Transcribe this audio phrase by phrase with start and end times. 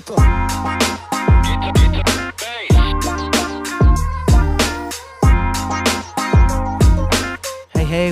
[0.00, 0.37] people.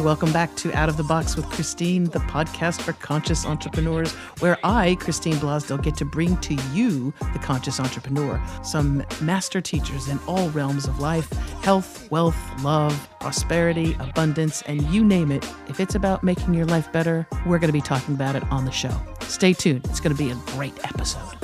[0.00, 4.58] Welcome back to Out of the Box with Christine, the podcast for conscious entrepreneurs, where
[4.64, 10.18] I, Christine Blasdell, get to bring to you, the conscious entrepreneur, some master teachers in
[10.26, 15.44] all realms of life health, wealth, love, prosperity, abundance, and you name it.
[15.68, 18.64] If it's about making your life better, we're going to be talking about it on
[18.64, 18.94] the show.
[19.22, 21.36] Stay tuned, it's going to be a great episode.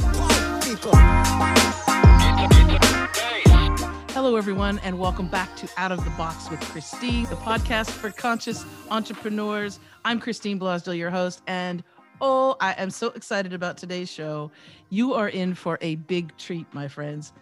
[4.23, 8.09] Hello, everyone, and welcome back to Out of the Box with Christine, the podcast for
[8.09, 9.81] conscious entrepreneurs.
[10.05, 11.83] I'm Christine Blasdell, your host, and
[12.21, 14.53] oh, I am so excited about today's show.
[14.91, 17.33] You are in for a big treat, my friends.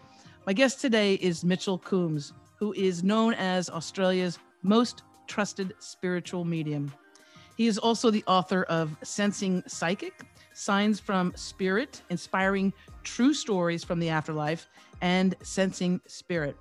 [0.46, 6.90] My guest today is Mitchell Coombes, who is known as Australia's most trusted spiritual medium.
[7.58, 10.22] He is also the author of Sensing Psychic,
[10.54, 12.72] Signs from Spirit, Inspiring
[13.04, 14.66] True Stories from the Afterlife,
[15.02, 16.56] and Sensing Spirit.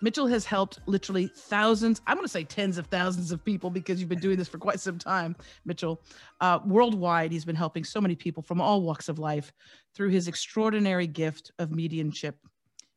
[0.00, 4.00] Mitchell has helped literally thousands, I'm going to say tens of thousands of people because
[4.00, 6.02] you've been doing this for quite some time, Mitchell.
[6.40, 9.52] Uh, worldwide, he's been helping so many people from all walks of life
[9.94, 12.36] through his extraordinary gift of mediumship,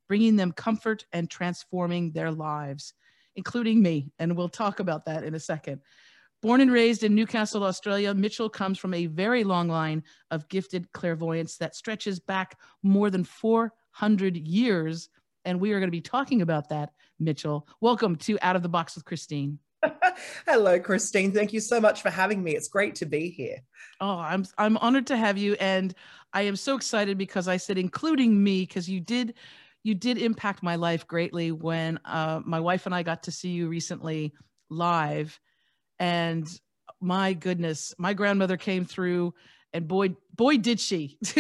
[0.08, 2.94] bringing them comfort and transforming their lives,
[3.36, 4.12] including me.
[4.20, 5.82] And we'll talk about that in a second.
[6.42, 10.92] Born and raised in Newcastle, Australia, Mitchell comes from a very long line of gifted
[10.92, 15.10] clairvoyance that stretches back more than 400 years
[15.48, 17.66] and we are going to be talking about that, Mitchell.
[17.80, 19.60] Welcome to Out of the Box with Christine.
[20.46, 21.32] Hello, Christine.
[21.32, 22.52] Thank you so much for having me.
[22.52, 23.60] It's great to be here.
[24.02, 25.94] Oh, I'm I'm honored to have you, and
[26.34, 29.36] I am so excited because I said, including me, because you did
[29.84, 33.50] you did impact my life greatly when uh, my wife and I got to see
[33.50, 34.34] you recently
[34.70, 35.40] live,
[35.98, 36.46] and
[37.00, 39.34] my goodness, my grandmother came through
[39.78, 41.18] and boy boy did she.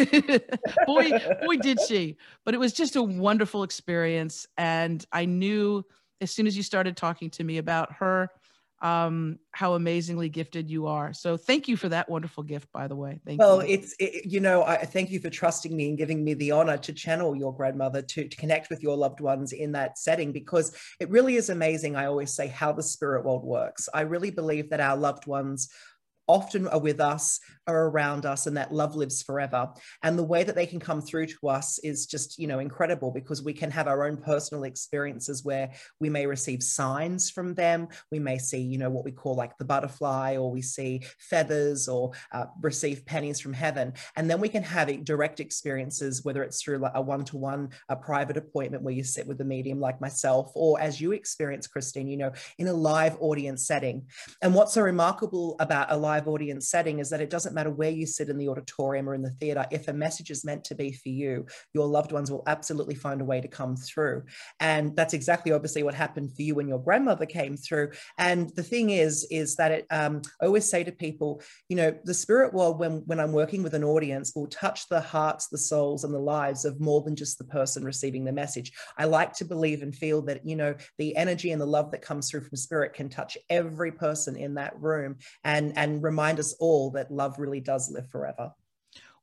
[0.85, 2.17] Boy boy did she.
[2.45, 4.47] But it was just a wonderful experience.
[4.57, 5.83] And i knew
[6.21, 8.29] as soon as you started talking to me about her
[8.83, 11.11] um how amazingly gifted you are.
[11.11, 13.19] So thank you for that wonderful gift by the way.
[13.25, 13.57] Thank well you.
[13.57, 16.51] Well, it's it, you know i thank you for trusting me and giving me the
[16.51, 20.31] honor to channel your grandmother to, to connect with your loved ones in that setting
[20.31, 23.89] because it really is amazing i always say how the spirit world works.
[23.91, 25.69] I really believe that our loved ones
[26.27, 29.69] often are with us, are around us, and that love lives forever.
[30.03, 33.11] And the way that they can come through to us is just, you know, incredible
[33.11, 37.87] because we can have our own personal experiences where we may receive signs from them.
[38.11, 41.87] We may see, you know, what we call like the butterfly, or we see feathers,
[41.87, 43.93] or uh, receive pennies from heaven.
[44.15, 47.95] And then we can have direct experiences, whether it's through a one to one, a
[47.95, 52.07] private appointment where you sit with a medium like myself, or as you experience, Christine,
[52.07, 54.07] you know, in a live audience setting.
[54.41, 57.69] And what's so remarkable about a live live audience setting is that it doesn't matter
[57.69, 59.65] where you sit in the auditorium or in the theater.
[59.71, 63.21] If a message is meant to be for you, your loved ones will absolutely find
[63.21, 64.23] a way to come through.
[64.59, 67.91] And that's exactly obviously what happened for you when your grandmother came through.
[68.17, 71.95] And the thing is, is that it, um, I always say to people, you know,
[72.03, 75.57] the spirit world, when, when I'm working with an audience, will touch the hearts, the
[75.57, 78.71] souls, and the lives of more than just the person receiving the message.
[78.97, 82.01] I like to believe and feel that, you know, the energy and the love that
[82.01, 86.53] comes through from spirit can touch every person in that room and, and remind us
[86.59, 88.51] all that love really does live forever.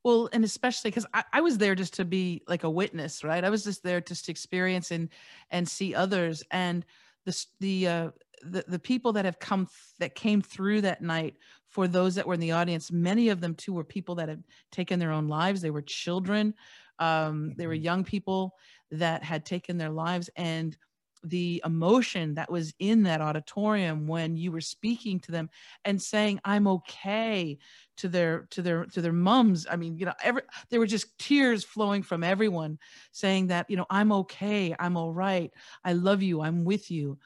[0.05, 3.43] Well, and especially because I, I, was there just to be like a witness, right?
[3.43, 5.09] I was just there just to experience and
[5.51, 6.85] and see others, and
[7.25, 8.11] the the uh,
[8.43, 11.37] the the people that have come th- that came through that night.
[11.69, 14.45] For those that were in the audience, many of them too were people that had
[14.71, 15.61] taken their own lives.
[15.61, 16.55] They were children,
[16.99, 17.85] um, they were mm-hmm.
[17.85, 18.55] young people
[18.91, 20.77] that had taken their lives, and
[21.25, 25.49] the emotion that was in that auditorium when you were speaking to them
[25.85, 27.59] and saying i'm okay
[27.97, 29.67] to their to their to their mums.
[29.71, 32.79] I mean you know every there were just tears flowing from everyone
[33.13, 35.51] saying that you know i'm okay i'm all right
[35.85, 37.19] i love you i'm with you.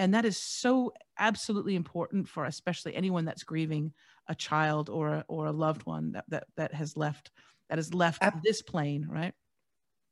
[0.00, 3.92] And that is so absolutely important for especially anyone that's grieving
[4.28, 7.30] a child or a, or a loved one that that that has left
[7.68, 9.34] that has left this plane right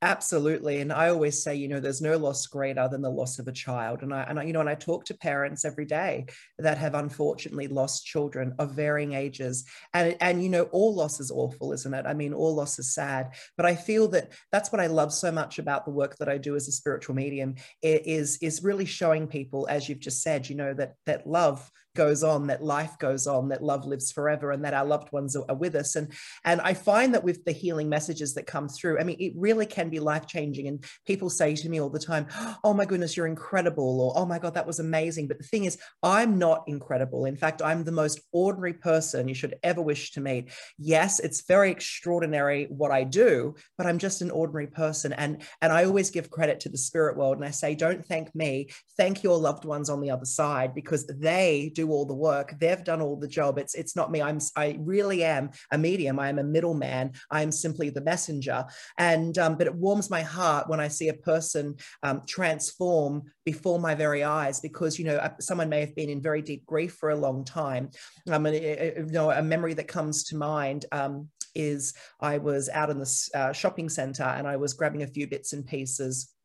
[0.02, 0.82] Absolutely.
[0.82, 3.52] And I always say, you know, there's no loss greater than the loss of a
[3.52, 4.02] child.
[4.02, 6.26] And I, and I, you know, and I talk to parents every day
[6.58, 9.64] that have unfortunately lost children of varying ages.
[9.94, 12.04] And, and, you know, all loss is awful, isn't it?
[12.06, 13.30] I mean, all loss is sad.
[13.56, 16.36] But I feel that that's what I love so much about the work that I
[16.36, 20.56] do as a spiritual medium is, is really showing people, as you've just said, you
[20.56, 24.64] know, that, that love goes on, that life goes on, that love lives forever, and
[24.64, 25.96] that our loved ones are, are with us.
[25.96, 26.12] And,
[26.44, 29.66] and I find that with the healing messages that come through, I mean, it really
[29.66, 30.68] can be life changing.
[30.68, 32.26] And people say to me all the time,
[32.62, 34.00] Oh my goodness, you're incredible.
[34.00, 35.26] Or, Oh my God, that was amazing.
[35.26, 37.24] But the thing is, I'm not incredible.
[37.24, 40.50] In fact, I'm the most ordinary person you should ever wish to meet.
[40.78, 45.12] Yes, it's very extraordinary what I do, but I'm just an ordinary person.
[45.12, 47.36] And, and I always give credit to the spirit world.
[47.36, 51.06] And I say, Don't thank me, thank your loved ones on the other side because
[51.06, 52.54] they do all the work.
[52.58, 53.58] They've done all the job.
[53.58, 54.22] It's, it's not me.
[54.22, 56.18] I'm, I really am a medium.
[56.18, 57.12] I am a middleman.
[57.30, 58.64] I am simply the messenger.
[58.98, 63.78] And, um, but it warms my heart when I see a person um, transform before
[63.78, 67.10] my very eyes because, you know, someone may have been in very deep grief for
[67.10, 67.90] a long time.
[68.30, 72.90] Um, and, you know, a memory that comes to mind um, is I was out
[72.90, 76.35] in the uh, shopping center and I was grabbing a few bits and pieces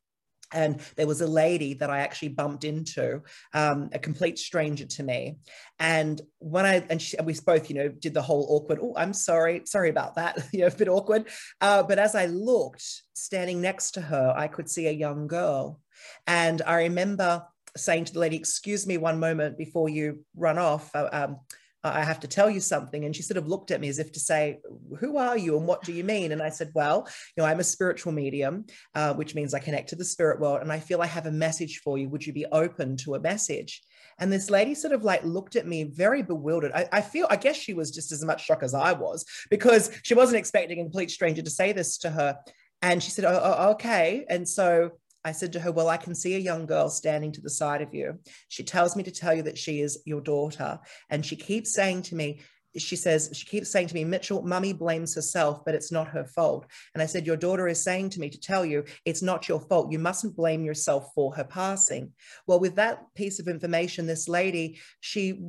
[0.53, 3.21] and there was a lady that I actually bumped into,
[3.53, 5.37] um, a complete stranger to me.
[5.79, 8.79] And when I and she, we both, you know, did the whole awkward.
[8.81, 10.37] Oh, I'm sorry, sorry about that.
[10.53, 11.27] you know, a bit awkward.
[11.59, 15.79] Uh, but as I looked, standing next to her, I could see a young girl,
[16.27, 17.43] and I remember
[17.77, 21.39] saying to the lady, "Excuse me, one moment before you run off." Uh, um,
[21.83, 23.05] I have to tell you something.
[23.05, 24.59] And she sort of looked at me as if to say,
[24.99, 26.31] Who are you and what do you mean?
[26.31, 29.89] And I said, Well, you know, I'm a spiritual medium, uh, which means I connect
[29.89, 30.61] to the spirit world.
[30.61, 32.09] And I feel I have a message for you.
[32.09, 33.81] Would you be open to a message?
[34.19, 36.71] And this lady sort of like looked at me very bewildered.
[36.73, 39.91] I, I feel, I guess she was just as much shocked as I was because
[40.03, 42.37] she wasn't expecting a complete stranger to say this to her.
[42.83, 44.25] And she said, oh, oh, okay.
[44.29, 44.91] And so
[45.23, 47.81] I said to her, Well, I can see a young girl standing to the side
[47.81, 48.19] of you.
[48.49, 50.79] She tells me to tell you that she is your daughter.
[51.09, 52.41] And she keeps saying to me,
[52.77, 56.23] she says, she keeps saying to me, Mitchell, mummy blames herself, but it's not her
[56.23, 56.65] fault.
[56.93, 59.59] And I said, Your daughter is saying to me to tell you it's not your
[59.59, 59.91] fault.
[59.91, 62.13] You mustn't blame yourself for her passing.
[62.47, 65.41] Well, with that piece of information, this lady, she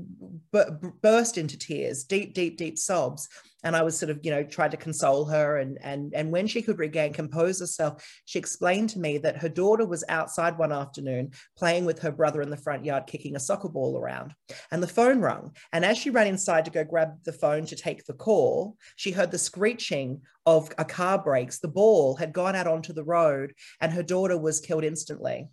[1.01, 3.29] burst into tears, deep, deep, deep sobs
[3.63, 5.59] and I was sort of, you know, tried to console her.
[5.59, 9.49] And and and when she could regain compose herself, she explained to me that her
[9.49, 13.41] daughter was outside one afternoon playing with her brother in the front yard, kicking a
[13.41, 14.35] soccer ball around,
[14.71, 15.55] and the phone rung.
[15.73, 19.11] And as she ran inside to go grab the phone to take the call, she
[19.11, 21.59] heard the screeching of a car brakes.
[21.59, 25.49] The ball had gone out onto the road, and her daughter was killed instantly.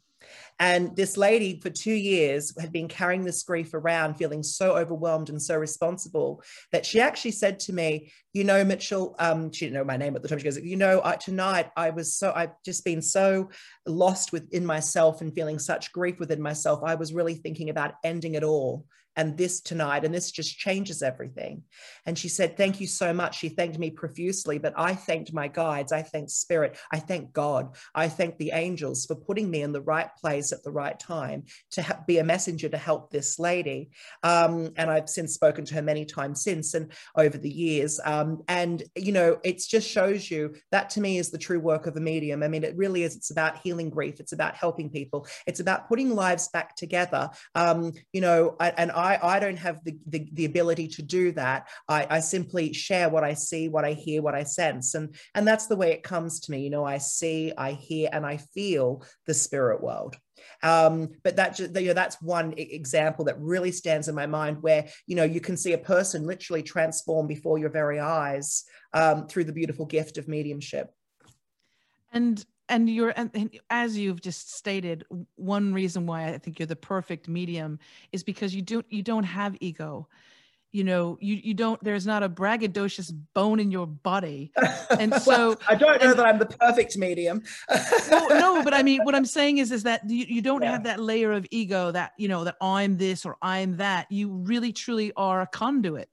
[0.60, 5.30] And this lady for two years had been carrying this grief around, feeling so overwhelmed
[5.30, 9.76] and so responsible that she actually said to me, You know, Mitchell, um, she didn't
[9.76, 10.38] know my name at the time.
[10.38, 13.50] She goes, You know, I, tonight I was so, I've just been so
[13.86, 16.82] lost within myself and feeling such grief within myself.
[16.84, 18.86] I was really thinking about ending it all
[19.20, 21.64] and this tonight and this just changes everything.
[22.06, 23.38] And she said thank you so much.
[23.38, 25.92] She thanked me profusely but i thanked my guides.
[25.92, 26.78] I thanked spirit.
[26.92, 27.76] I thank god.
[27.94, 31.44] I thank the angels for putting me in the right place at the right time
[31.72, 33.90] to be a messenger to help this lady.
[34.24, 38.19] Um, and i've since spoken to her many times since and over the years um,
[38.48, 41.96] and you know it just shows you that to me is the true work of
[41.98, 45.26] a medium i mean it really is it's about healing grief it's about helping people
[45.48, 49.84] it's about putting lives back together um, you know I, and I, I don't have
[49.84, 51.70] the, the, the ability to do that.
[51.88, 54.96] I, I simply share what I see, what I hear, what I sense.
[54.96, 56.62] And, and that's the way it comes to me.
[56.62, 60.18] You know, I see, I hear, and I feel the spirit world.
[60.62, 64.88] Um, but that you know, that's one example that really stands in my mind where
[65.08, 68.64] you know you can see a person literally transform before your very eyes
[68.94, 70.92] um, through the beautiful gift of mediumship.
[72.12, 75.04] And and you're and, as you've just stated
[75.36, 77.80] one reason why i think you're the perfect medium
[78.12, 80.08] is because you don't you don't have ego
[80.72, 84.52] you know you you don't there's not a braggadocious bone in your body
[85.00, 87.42] and so i don't know and, that i'm the perfect medium
[88.12, 90.72] no, no but i mean what i'm saying is is that you, you don't yeah.
[90.72, 94.30] have that layer of ego that you know that i'm this or i'm that you
[94.30, 96.10] really truly are a conduit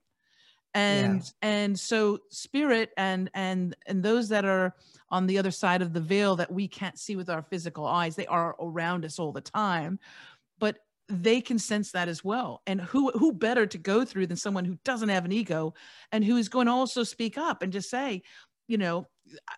[0.73, 1.49] and yeah.
[1.49, 4.75] and so spirit and and and those that are
[5.09, 8.15] on the other side of the veil that we can't see with our physical eyes.
[8.15, 9.99] They are around us all the time,
[10.59, 10.77] but
[11.09, 12.61] they can sense that as well.
[12.67, 15.73] And who who better to go through than someone who doesn't have an ego
[16.11, 18.23] and who is going to also speak up and just say,
[18.67, 19.07] you know,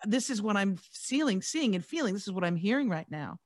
[0.05, 2.13] this is what I'm feeling, seeing, and feeling.
[2.13, 3.37] This is what I'm hearing right now.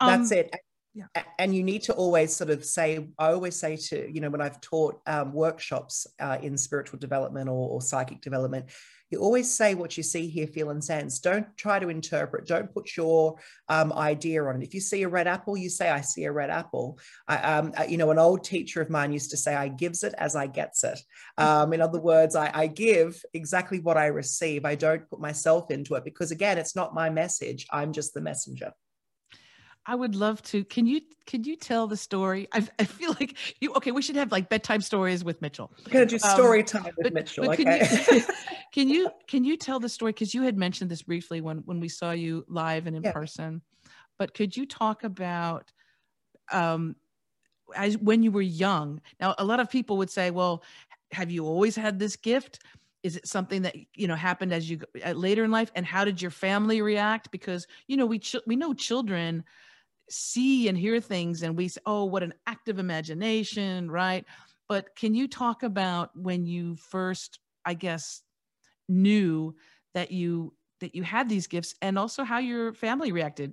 [0.00, 0.54] Um, That's it.
[0.94, 1.06] Yeah.
[1.38, 4.40] And you need to always sort of say, I always say to, you know, when
[4.40, 8.66] I've taught um, workshops uh, in spiritual development or, or psychic development,
[9.10, 11.18] you always say what you see, hear, feel, and sense.
[11.18, 12.46] Don't try to interpret.
[12.46, 13.36] Don't put your
[13.68, 14.66] um, idea on it.
[14.66, 17.72] If you see a red apple, you say, "I see a red apple." I, um,
[17.76, 20.36] uh, you know, an old teacher of mine used to say, "I gives it as
[20.36, 20.98] I gets it."
[21.38, 24.64] Um, in other words, I, I give exactly what I receive.
[24.64, 27.66] I don't put myself into it because, again, it's not my message.
[27.70, 28.72] I'm just the messenger.
[29.88, 30.64] I would love to.
[30.64, 32.46] Can you can you tell the story?
[32.52, 33.72] I, I feel like you.
[33.72, 35.72] Okay, we should have like bedtime stories with Mitchell.
[35.86, 37.46] We're gonna do um, story um, time with but, Mitchell.
[37.46, 37.86] But okay.
[37.86, 38.22] Can you,
[38.72, 40.12] can you can you tell the story?
[40.12, 43.12] Because you had mentioned this briefly when when we saw you live and in yeah.
[43.12, 43.62] person
[44.18, 45.72] but could you talk about
[46.52, 46.96] um
[47.76, 49.00] as when you were young?
[49.20, 50.62] Now a lot of people would say well
[51.12, 52.60] have you always had this gift?
[53.02, 55.70] Is it something that you know happened as you uh, later in life?
[55.74, 57.30] And how did your family react?
[57.30, 59.44] Because you know we ch- we know children
[60.10, 64.24] see and hear things and we say oh what an active imagination right?
[64.68, 68.22] But can you talk about when you first i guess
[68.88, 69.54] knew
[69.94, 73.52] that you that you had these gifts and also how your family reacted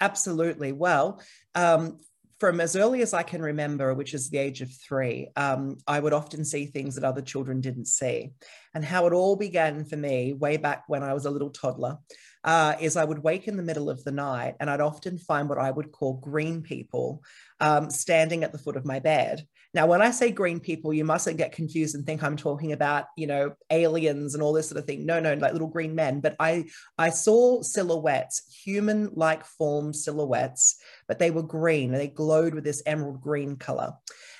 [0.00, 1.20] absolutely well
[1.54, 1.98] um,
[2.42, 6.00] from as early as I can remember, which is the age of three, um, I
[6.00, 8.32] would often see things that other children didn't see.
[8.74, 11.98] And how it all began for me, way back when I was a little toddler,
[12.42, 15.48] uh, is I would wake in the middle of the night and I'd often find
[15.48, 17.22] what I would call green people
[17.60, 19.46] um, standing at the foot of my bed.
[19.74, 23.06] Now, when I say green people, you mustn't get confused and think I'm talking about,
[23.16, 25.06] you know, aliens and all this sort of thing.
[25.06, 26.20] No, no, like little green men.
[26.20, 26.66] But I,
[26.98, 30.76] I saw silhouettes, human-like form silhouettes,
[31.08, 33.94] but they were green and they glowed with this emerald green color.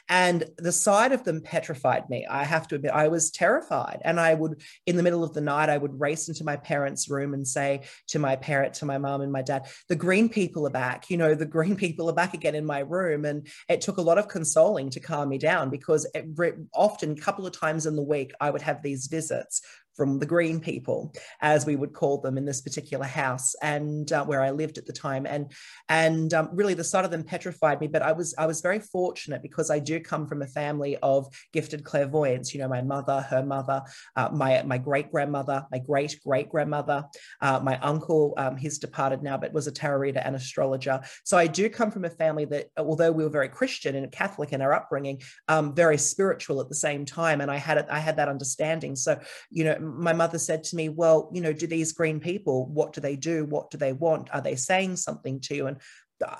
[0.08, 2.26] And the sight of them petrified me.
[2.28, 4.00] I have to admit, I was terrified.
[4.04, 7.08] And I would, in the middle of the night, I would race into my parents'
[7.08, 10.66] room and say to my parent, to my mom and my dad, the green people
[10.66, 11.08] are back.
[11.08, 13.24] You know, the green people are back again in my room.
[13.24, 16.26] And it took a lot of consoling to calm me down because it,
[16.74, 19.62] often, a couple of times in the week, I would have these visits
[19.94, 24.24] from the green people, as we would call them in this particular house, and uh,
[24.24, 25.52] where I lived at the time, and
[25.88, 27.88] and um, really the sight of them petrified me.
[27.88, 31.26] But I was I was very fortunate because I do come from a family of
[31.52, 32.54] gifted clairvoyants.
[32.54, 33.82] You know, my mother, her mother,
[34.16, 37.04] uh, my my great grandmother, my great great grandmother,
[37.40, 38.34] uh, my uncle.
[38.36, 41.00] Um, he's departed now, but was a tarot reader and astrologer.
[41.24, 44.52] So I do come from a family that, although we were very Christian and Catholic
[44.52, 47.98] in our upbringing, um, very spiritual at the same time, and I had it, I
[47.98, 48.96] had that understanding.
[48.96, 49.18] So
[49.50, 52.92] you know my mother said to me, Well, you know, do these green people, what
[52.92, 53.44] do they do?
[53.44, 54.28] What do they want?
[54.32, 55.66] Are they saying something to you?
[55.66, 55.78] And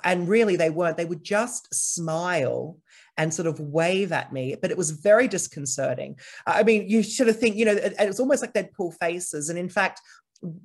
[0.03, 2.77] and really they weren't they would just smile
[3.17, 6.15] and sort of wave at me but it was very disconcerting
[6.47, 9.49] i mean you sort of think you know it, it's almost like they'd pull faces
[9.49, 10.01] and in fact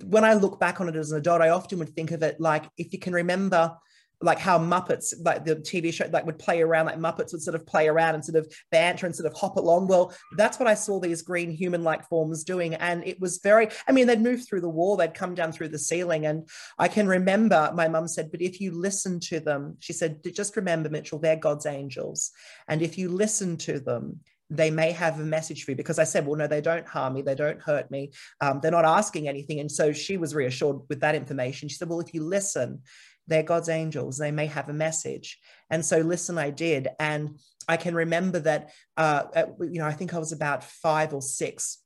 [0.05, 2.41] when i look back on it as an adult i often would think of it
[2.41, 3.75] like if you can remember
[4.21, 7.55] like how Muppets, like the TV show, like would play around, like Muppets would sort
[7.55, 9.87] of play around and sort of banter and sort of hop along.
[9.87, 13.69] Well, that's what I saw these green human-like forms doing, and it was very.
[13.87, 16.49] I mean, they'd move through the wall, they'd come down through the ceiling, and
[16.79, 20.57] I can remember my mum said, "But if you listen to them," she said, "just
[20.57, 22.33] remember, Mitchell, they're God's angels,
[22.69, 24.21] and if you listen to them."
[24.51, 27.15] they may have a message for you because I said, well, no, they don't harm
[27.15, 27.23] me.
[27.23, 28.13] They don't hurt me.
[28.41, 29.61] Um, they're not asking anything.
[29.61, 31.69] And so she was reassured with that information.
[31.69, 32.81] She said, well, if you listen,
[33.29, 34.19] they're God's angels.
[34.19, 35.39] They may have a message.
[35.71, 36.89] And so, listen, I did.
[36.99, 41.15] And I can remember that, uh, at, you know, I think I was about five
[41.15, 41.79] or six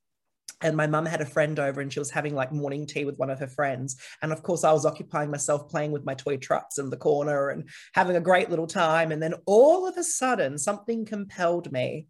[0.63, 3.17] and my mum had a friend over and she was having like morning tea with
[3.17, 6.37] one of her friends and of course i was occupying myself playing with my toy
[6.37, 10.03] trucks in the corner and having a great little time and then all of a
[10.03, 12.07] sudden something compelled me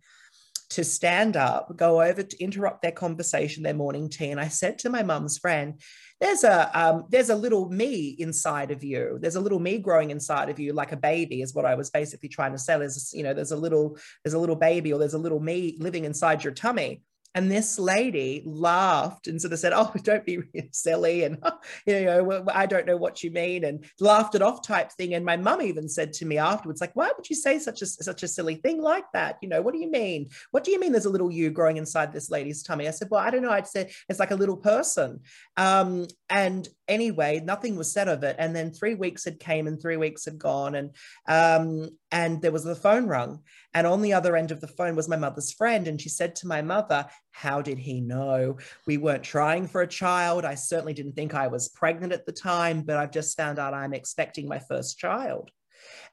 [0.74, 4.77] to stand up go over to interrupt their conversation their morning tea and i said
[4.77, 5.80] to my mum's friend
[6.24, 9.18] there's a um, there's a little me inside of you.
[9.20, 11.89] There's a little me growing inside of you, like a baby, is what I was
[11.89, 12.82] basically trying to sell.
[12.82, 15.75] Is you know, there's a little there's a little baby or there's a little me
[15.80, 17.01] living inside your tummy.
[17.36, 20.40] And this lady laughed and sort of said, "Oh, don't be
[20.72, 21.38] silly," and
[21.86, 25.13] you know, I don't know what you mean, and laughed it off type thing.
[25.13, 27.86] And my mum even said to me afterwards, like, "Why would you say such a
[27.86, 29.38] such a silly thing like that?
[29.42, 30.30] You know, what do you mean?
[30.52, 30.92] What do you mean?
[30.92, 33.52] There's a little you growing inside this lady's tummy?" I said, "Well, I don't know.
[33.52, 35.22] I'd say it's like a little person."
[35.58, 38.36] Um, and anyway, nothing was said of it.
[38.40, 40.92] And then three weeks had came and three weeks had gone, and
[41.28, 43.41] um, and there was the phone rung,
[43.74, 46.36] and on the other end of the phone was my mother's friend, and she said
[46.38, 50.46] to my mother, "How did he know we weren't trying for a child?
[50.46, 53.74] I certainly didn't think I was pregnant at the time, but I've just found out
[53.74, 55.51] I'm expecting my first child."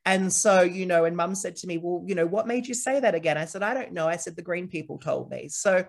[0.07, 2.75] And so, you know, and mum said to me, Well, you know, what made you
[2.75, 3.37] say that again?
[3.39, 4.09] I said, I don't know.
[4.09, 5.49] I said, The green people told me.
[5.49, 5.85] So,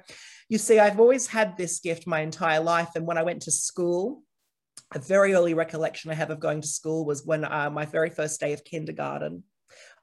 [0.49, 2.89] you see, I've always had this gift my entire life.
[2.95, 4.21] And when I went to school,
[4.93, 8.09] a very early recollection I have of going to school was when uh, my very
[8.09, 9.43] first day of kindergarten.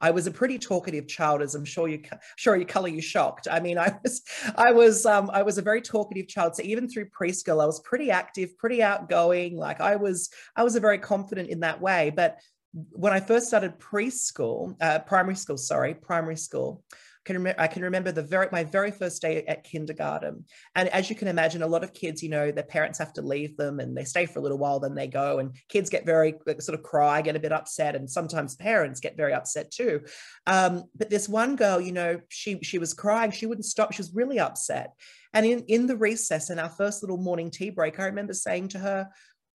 [0.01, 2.03] I was a pretty talkative child, as I'm sure you
[2.37, 3.49] sure you color you shocked.
[3.51, 4.23] I mean, I was
[4.57, 6.57] I was um, I was a very talkative child.
[6.57, 9.57] So even through preschool, I was pretty active, pretty outgoing.
[9.57, 12.13] Like I was I was a very confident in that way.
[12.15, 12.39] But
[12.73, 16.85] when I first started preschool, uh, primary school, sorry, primary school,
[17.25, 20.45] can remember, I can remember the very my very first day at kindergarten.
[20.75, 23.23] And as you can imagine, a lot of kids, you know, their parents have to
[23.23, 25.39] leave them and they stay for a little while, then they go.
[25.39, 29.17] And kids get very sort of cry, get a bit upset, and sometimes parents get
[29.17, 30.01] very upset too.
[30.47, 34.03] Um, but this one girl, you know, she she was crying, she wouldn't stop, she
[34.03, 34.95] was really upset.
[35.35, 38.69] And in, in the recess in our first little morning tea break, I remember saying
[38.69, 39.09] to her,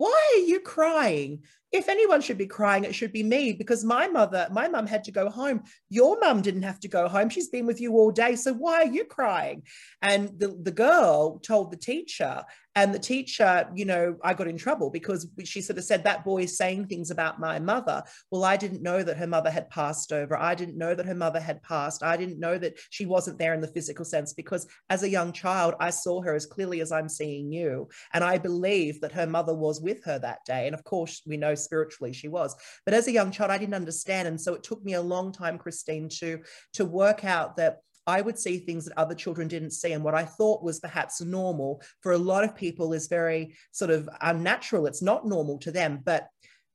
[0.03, 1.43] why are you crying?
[1.73, 5.03] if anyone should be crying, it should be me because my mother, my mum had
[5.05, 5.63] to go home.
[5.89, 7.29] Your mum didn't have to go home.
[7.29, 8.35] She's been with you all day.
[8.35, 9.63] So why are you crying?
[9.99, 12.43] And the, the girl told the teacher,
[12.75, 16.25] and the teacher, you know, I got in trouble because she sort of said, That
[16.25, 18.03] boy is saying things about my mother.
[18.31, 20.35] Well, I didn't know that her mother had passed over.
[20.35, 22.01] I didn't know that her mother had passed.
[22.01, 25.31] I didn't know that she wasn't there in the physical sense because as a young
[25.31, 27.89] child, I saw her as clearly as I'm seeing you.
[28.13, 30.65] And I believe that her mother was with her that day.
[30.65, 32.55] And of course, we know spiritually she was.
[32.85, 34.27] But as a young child, I didn't understand.
[34.27, 36.39] And so it took me a long time, Christine, to,
[36.73, 39.93] to work out that I would see things that other children didn't see.
[39.93, 43.91] And what I thought was perhaps normal for a lot of people is very sort
[43.91, 44.87] of unnatural.
[44.87, 46.01] It's not normal to them.
[46.03, 46.27] But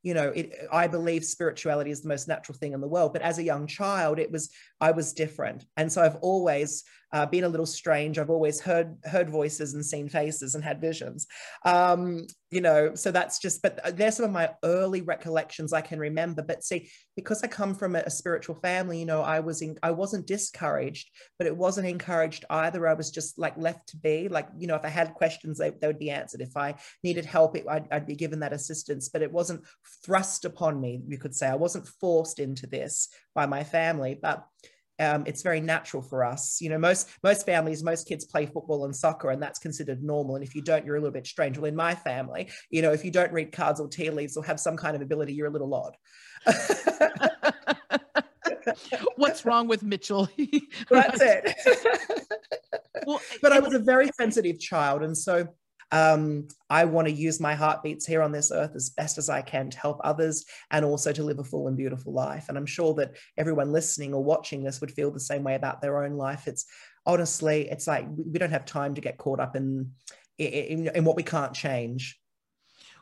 [0.03, 3.23] you know it, i believe spirituality is the most natural thing in the world but
[3.23, 7.45] as a young child it was i was different and so i've always uh, been
[7.45, 8.19] a little strange.
[8.19, 11.27] I've always heard heard voices and seen faces and had visions.
[11.65, 15.99] Um, you know so that's just but they're some of my early recollections i can
[15.99, 16.43] remember.
[16.43, 19.77] But see because i come from a, a spiritual family you know i was in
[19.83, 22.87] i wasn't discouraged but it wasn't encouraged either.
[22.89, 24.29] I was just like left to be.
[24.29, 26.41] Like you know if i had questions they, they would be answered.
[26.41, 29.09] If i needed help it, I'd, I'd be given that assistance.
[29.09, 29.65] But it wasn't
[30.05, 31.49] thrust upon me you could say.
[31.49, 34.19] I wasn't forced into this by my family.
[34.21, 34.47] But
[34.99, 36.61] um, it's very natural for us.
[36.61, 40.37] You know, most most families, most kids play football and soccer, and that's considered normal.
[40.37, 41.57] And if you don't, you're a little bit strange.
[41.59, 44.45] Well, in my family, you know, if you don't read cards or tea leaves or
[44.45, 45.97] have some kind of ability, you're a little odd.
[49.17, 50.29] What's wrong with Mitchell?
[50.91, 51.55] that's it.
[53.07, 55.49] well, but I was a very sensitive child, and so
[55.91, 59.41] um, I want to use my heartbeats here on this earth as best as I
[59.41, 62.47] can to help others and also to live a full and beautiful life.
[62.49, 65.81] And I'm sure that everyone listening or watching this would feel the same way about
[65.81, 66.47] their own life.
[66.47, 66.67] It's
[67.07, 69.93] honestly, it's like we don't have time to get caught up in,
[70.37, 72.21] in, in what we can't change.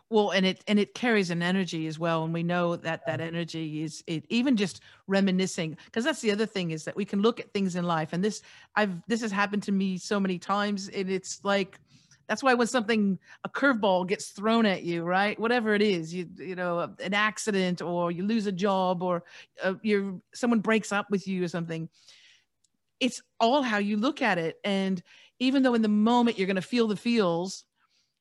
[0.08, 2.22] Well and it and it carries an energy as well.
[2.22, 6.46] And we know that that energy is it even just reminiscing because that's the other
[6.46, 8.12] thing is that we can look at things in life.
[8.12, 8.42] And this
[8.76, 10.88] i've this has happened to me so many times.
[10.88, 11.80] And it's like
[12.28, 15.38] that's why when something a curveball gets thrown at you, right?
[15.38, 19.24] Whatever it is, you you know, an accident or you lose a job or
[19.62, 21.88] uh, you someone breaks up with you or something.
[22.98, 25.02] It's all how you look at it, and
[25.38, 27.64] even though in the moment you're going to feel the feels,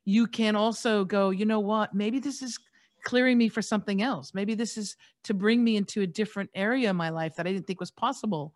[0.03, 1.93] you can also go, you know what?
[1.93, 2.59] Maybe this is
[3.03, 4.33] clearing me for something else.
[4.33, 7.53] Maybe this is to bring me into a different area of my life that I
[7.53, 8.53] didn't think was possible.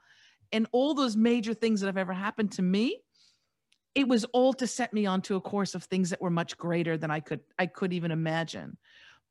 [0.51, 3.01] And all those major things that have ever happened to me
[3.95, 6.97] it was all to set me onto a course of things that were much greater
[6.97, 8.77] than I could I could even imagine.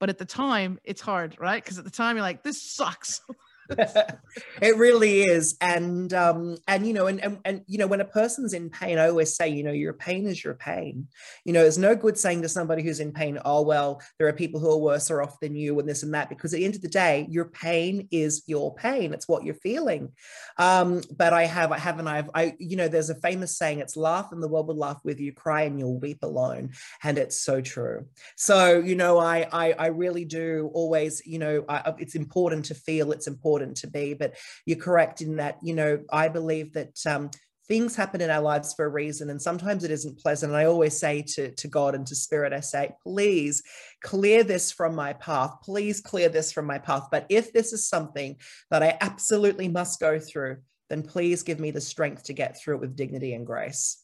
[0.01, 1.63] But at the time, it's hard, right?
[1.63, 3.21] Because at the time you're like, this sucks.
[3.71, 5.57] it really is.
[5.61, 8.99] And um and you know and, and and you know when a person's in pain
[8.99, 11.09] i always say you know your pain is your pain.
[11.45, 14.33] You know it's no good saying to somebody who's in pain oh well there are
[14.33, 16.75] people who are worse off than you and this and that because at the end
[16.75, 19.13] of the day your pain is your pain.
[19.13, 20.13] It's what you're feeling.
[20.57, 23.97] Um but i have i haven't i've i you know there's a famous saying it's
[23.97, 26.71] laugh and the world will laugh with you cry and you'll weep alone
[27.03, 28.07] and it's so true.
[28.37, 32.75] So you know i i, I really do always you know I, it's important to
[32.75, 34.15] feel it's important important to be.
[34.15, 37.31] But you're correct in that, you know, I believe that um,
[37.67, 40.53] things happen in our lives for a reason and sometimes it isn't pleasant.
[40.53, 43.63] And i always say to, to god and to spirit i say please
[44.03, 45.53] clear this from my path.
[45.63, 47.09] Please clear this from my path.
[47.11, 48.37] But if this is something
[48.71, 52.77] that i absolutely must go through then please give me the strength to get through
[52.77, 54.03] it with dignity and grace.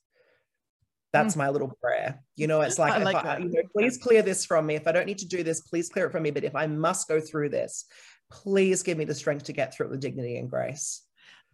[1.15, 1.39] That's mm.
[1.39, 2.21] my little prayer.
[2.37, 4.75] You know it's like, I like I, you know, please clear this from me.
[4.75, 6.33] If i don't need to do this please clear it from me.
[6.33, 7.87] But if i must go through this
[8.31, 11.03] please give me the strength to get through it with dignity and grace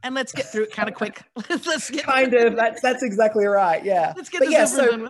[0.03, 1.23] and let's get through it kind of quick.
[1.67, 3.85] let's get kind of that's that's exactly right.
[3.85, 4.13] Yeah.
[4.17, 5.09] Let's get but yeah, so,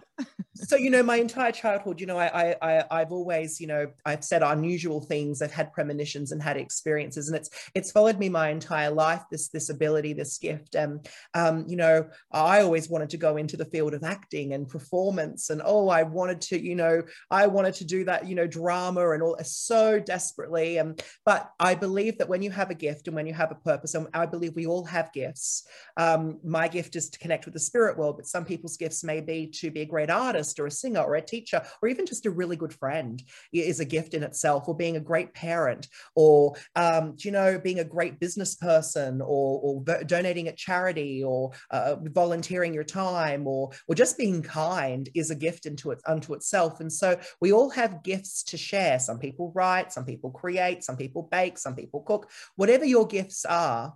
[0.55, 4.25] so you know, my entire childhood, you know, I I I've always, you know, I've
[4.25, 5.43] said unusual things.
[5.43, 9.23] I've had premonitions and had experiences, and it's it's followed me my entire life.
[9.31, 13.57] This this ability, this gift, and um, you know, I always wanted to go into
[13.57, 17.75] the field of acting and performance, and oh, I wanted to, you know, I wanted
[17.75, 20.79] to do that, you know, drama and all so desperately.
[20.79, 23.55] And but I believe that when you have a gift and when you have a
[23.57, 25.65] purpose, and I believe we all have gifts.
[25.97, 29.21] Um, my gift is to connect with the spirit world, but some people's gifts may
[29.21, 32.07] be to be a great artist artist or a singer or a teacher or even
[32.07, 33.23] just a really good friend
[33.53, 37.81] is a gift in itself or being a great parent or um, you know being
[37.81, 43.71] a great business person or, or donating at charity or uh, volunteering your time or
[43.87, 46.81] or just being kind is a gift into it unto itself.
[46.81, 48.99] And so we all have gifts to share.
[48.99, 52.31] Some people write some people create some people bake some people cook.
[52.57, 53.95] Whatever your gifts are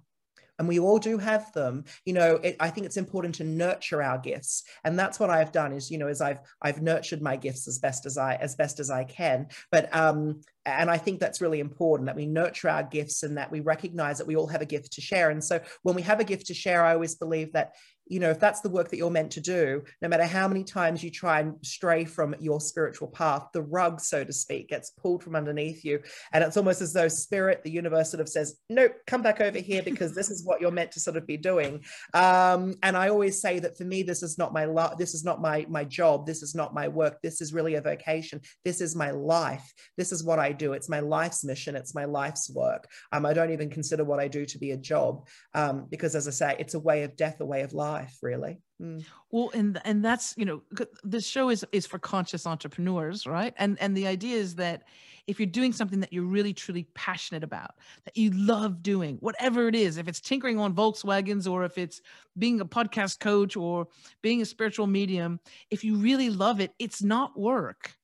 [0.58, 4.02] and we all do have them you know it, i think it's important to nurture
[4.02, 4.64] our gifts.
[4.84, 7.78] And that's what i've done is you know as i've i've nurtured my gifts as
[7.78, 9.48] best as i as best as i can.
[9.70, 13.50] But um and i think that's really important that we nurture our gifts and that
[13.50, 15.30] we recognize that we all have a gift to share.
[15.30, 17.74] And so when we have a gift to share i always believe that
[18.06, 20.62] you know, if that's the work that you're meant to do, no matter how many
[20.62, 24.90] times you try and stray from your spiritual path, the rug, so to speak, gets
[24.90, 26.00] pulled from underneath you.
[26.32, 29.58] And it's almost as though spirit, the universe sort of says, nope, come back over
[29.58, 31.82] here because this is what you're meant to sort of be doing.
[32.12, 35.24] Um, and I always say that for me, this is not my lo- this is
[35.24, 36.26] not my my job.
[36.26, 37.20] This is not my work.
[37.22, 38.40] This is really a vocation.
[38.64, 39.72] This is my life.
[39.96, 40.74] This is what I do.
[40.74, 41.74] It's my life's mission.
[41.74, 42.86] It's my life's work.
[43.12, 46.28] Um, I don't even consider what I do to be a job um, because, as
[46.28, 49.04] I say, it's a way of death, a way of life life really mm.
[49.30, 50.62] well and and that's you know
[51.02, 54.84] this show is is for conscious entrepreneurs right and and the idea is that
[55.26, 59.68] if you're doing something that you're really truly passionate about that you love doing whatever
[59.68, 62.00] it is if it's tinkering on volkswagens or if it's
[62.36, 63.86] being a podcast coach or
[64.22, 67.96] being a spiritual medium if you really love it it's not work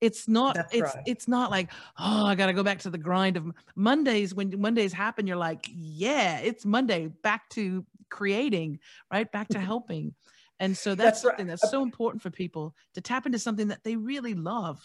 [0.00, 1.04] it's not That's it's right.
[1.06, 4.92] it's not like oh i gotta go back to the grind of mondays when mondays
[4.92, 7.84] happen you're like yeah it's monday back to
[8.16, 8.78] creating,
[9.12, 9.30] right?
[9.30, 9.66] Back to mm-hmm.
[9.66, 10.14] helping.
[10.58, 11.58] And so that's, that's something right.
[11.60, 14.80] that's so important for people to tap into something that they really love.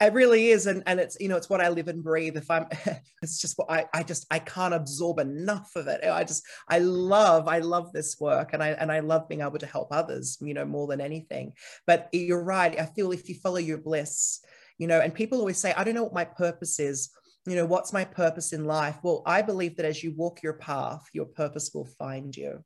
[0.00, 0.66] It really is.
[0.66, 2.36] And, and it's, you know, it's what I live and breathe.
[2.36, 2.66] If I'm,
[3.22, 6.00] it's just what I, I just, I can't absorb enough of it.
[6.02, 9.58] I just, I love, I love this work and I, and I love being able
[9.58, 11.52] to help others, you know, more than anything.
[11.86, 12.76] But you're right.
[12.80, 14.40] I feel if you follow your bliss,
[14.78, 17.10] you know, and people always say, I don't know what my purpose is
[17.46, 18.98] you know, what's my purpose in life?
[19.02, 22.64] Well, I believe that as you walk your path, your purpose will find you.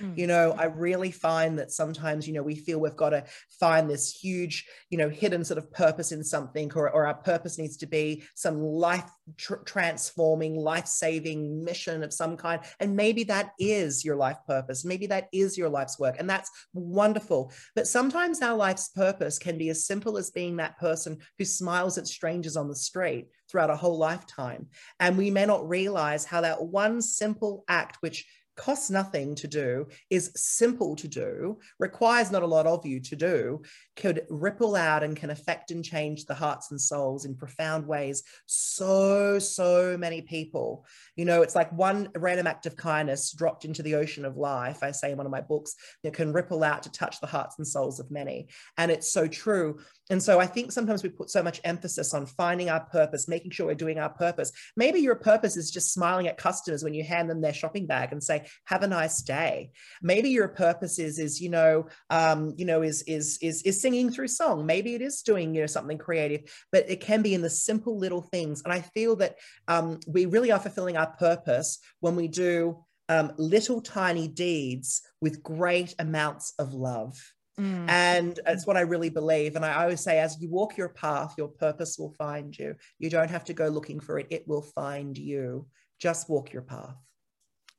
[0.00, 0.18] Mm.
[0.18, 3.24] You know, I really find that sometimes, you know, we feel we've got to
[3.60, 7.58] find this huge, you know, hidden sort of purpose in something, or, or our purpose
[7.58, 12.60] needs to be some life tr- transforming, life saving mission of some kind.
[12.80, 14.84] And maybe that is your life purpose.
[14.84, 16.16] Maybe that is your life's work.
[16.18, 17.52] And that's wonderful.
[17.74, 21.98] But sometimes our life's purpose can be as simple as being that person who smiles
[21.98, 24.66] at strangers on the street throughout a whole lifetime.
[24.98, 29.86] And we may not realize how that one simple act, which costs nothing to do,
[30.10, 33.62] is simple to do, requires not a lot of you to do,
[33.96, 38.22] could ripple out and can affect and change the hearts and souls in profound ways.
[38.46, 40.84] So, so many people.
[41.16, 44.82] You know, it's like one random act of kindness dropped into the ocean of life,
[44.82, 47.56] I say in one of my books, that can ripple out to touch the hearts
[47.58, 48.48] and souls of many.
[48.76, 49.78] And it's so true.
[50.10, 53.52] And so I think sometimes we put so much emphasis on finding our purpose, making
[53.52, 54.52] sure we're doing our purpose.
[54.76, 58.12] Maybe your purpose is just smiling at customers when you hand them their shopping bag
[58.12, 59.70] and say, "Have a nice day."
[60.02, 64.10] Maybe your purpose is, is you know, um, you know, is is is is singing
[64.10, 64.66] through song.
[64.66, 67.98] Maybe it is doing you know something creative, but it can be in the simple
[67.98, 68.62] little things.
[68.62, 69.36] And I feel that
[69.68, 75.42] um, we really are fulfilling our purpose when we do um, little tiny deeds with
[75.42, 77.33] great amounts of love.
[77.58, 77.88] Mm.
[77.88, 79.56] And it's what I really believe.
[79.56, 82.74] And I always say, as you walk your path, your purpose will find you.
[82.98, 85.66] You don't have to go looking for it, it will find you.
[86.00, 86.96] Just walk your path.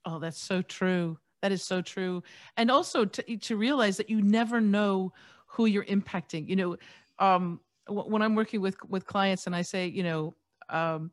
[0.05, 1.17] Oh, that's so true.
[1.41, 2.23] That is so true.
[2.57, 5.13] And also to, to realize that you never know
[5.47, 6.47] who you're impacting.
[6.47, 6.77] You know,
[7.19, 10.35] um, w- when I'm working with with clients and I say, you know,
[10.69, 11.11] um,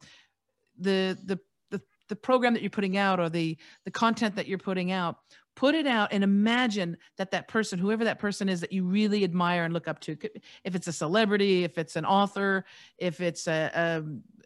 [0.78, 1.38] the the
[1.70, 5.18] the the program that you're putting out or the the content that you're putting out
[5.54, 9.22] put it out and imagine that that person whoever that person is that you really
[9.22, 10.16] admire and look up to
[10.64, 12.64] if it's a celebrity if it's an author
[12.98, 14.02] if it's a,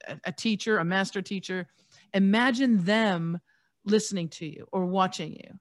[0.08, 1.66] a, a teacher a master teacher
[2.12, 3.40] imagine them
[3.86, 5.58] listening to you or watching you.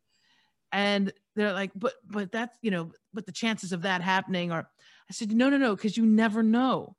[0.72, 4.70] And they're like but but that's you know but the chances of that happening are
[5.10, 6.96] i said no no no because you never know.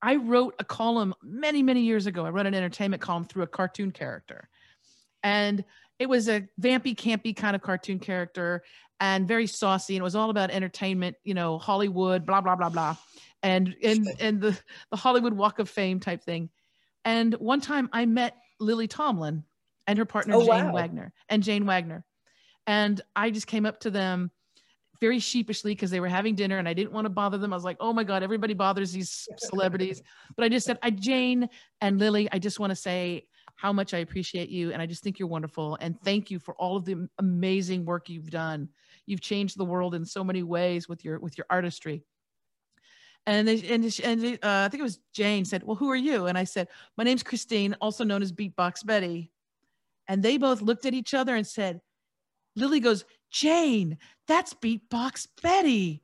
[0.00, 2.24] I wrote a column many many years ago.
[2.24, 4.48] I wrote an entertainment column through a cartoon character.
[5.24, 5.64] And
[5.98, 8.62] it was a vampy, campy kind of cartoon character
[9.00, 9.94] and very saucy.
[9.96, 12.96] And it was all about entertainment, you know, Hollywood, blah, blah, blah, blah.
[13.42, 14.58] And and and the,
[14.90, 16.50] the Hollywood Walk of Fame type thing.
[17.04, 19.44] And one time I met Lily Tomlin
[19.86, 20.72] and her partner oh, Jane wow.
[20.72, 22.04] Wagner and Jane Wagner.
[22.66, 24.30] And I just came up to them
[25.00, 27.52] very sheepishly because they were having dinner and I didn't want to bother them.
[27.52, 30.02] I was like, oh my God, everybody bothers these celebrities.
[30.36, 31.48] but I just said, I Jane
[31.80, 33.26] and Lily, I just want to say
[33.58, 34.72] how much I appreciate you.
[34.72, 35.76] And I just think you're wonderful.
[35.80, 38.68] And thank you for all of the amazing work you've done.
[39.04, 42.04] You've changed the world in so many ways with your with your artistry.
[43.26, 46.26] And they, and, and uh, I think it was Jane said, "Well, who are you?"
[46.26, 49.32] And I said, "My name's Christine, also known as Beatbox Betty."
[50.06, 51.80] And they both looked at each other and said,
[52.54, 56.00] "Lily goes, Jane, that's Beatbox Betty."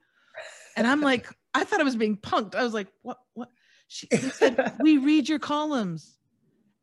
[0.76, 2.56] And I'm like, I thought I was being punked.
[2.56, 3.18] I was like, "What?
[3.34, 3.50] What?"
[3.86, 6.18] She said, "We read your columns,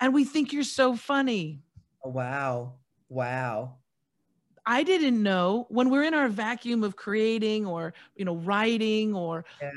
[0.02, 1.62] and we think you're so funny."
[2.04, 2.74] Oh, wow!
[3.08, 3.76] Wow!
[4.66, 9.46] I didn't know when we're in our vacuum of creating or you know writing or
[9.62, 9.72] yeah.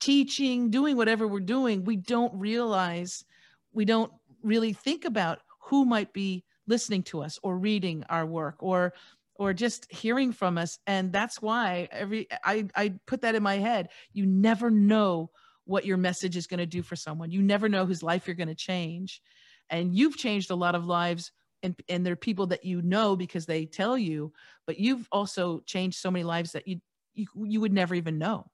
[0.00, 3.24] teaching, doing whatever we're doing, we don't realize
[3.72, 8.56] we don't really think about who might be listening to us or reading our work
[8.58, 8.92] or
[9.34, 13.56] or just hearing from us and that's why every I I put that in my
[13.56, 13.88] head.
[14.12, 15.30] You never know
[15.64, 17.30] what your message is going to do for someone.
[17.30, 19.22] You never know whose life you're going to change.
[19.70, 23.16] And you've changed a lot of lives and and there are people that you know
[23.16, 24.32] because they tell you
[24.66, 26.80] but you've also changed so many lives that you
[27.14, 28.46] you, you would never even know.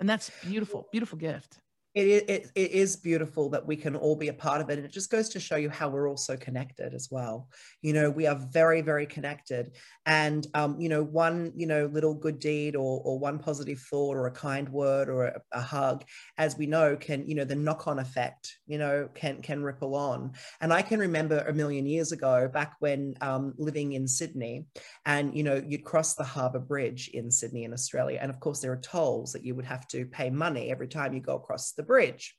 [0.00, 1.58] And that's beautiful beautiful gift
[1.94, 4.78] it, it, it is beautiful that we can all be a part of it.
[4.78, 7.48] And it just goes to show you how we're all so connected as well.
[7.82, 9.72] You know, we are very, very connected.
[10.06, 14.16] And, um, you know, one, you know, little good deed or, or one positive thought
[14.16, 16.04] or a kind word or a, a hug,
[16.38, 19.94] as we know, can, you know, the knock on effect, you know, can, can ripple
[19.94, 20.32] on.
[20.60, 24.64] And I can remember a million years ago, back when um, living in Sydney,
[25.04, 28.18] and, you know, you'd cross the Harbour Bridge in Sydney in Australia.
[28.20, 31.12] And of course, there are tolls that you would have to pay money every time
[31.12, 32.36] you go across the the bridge.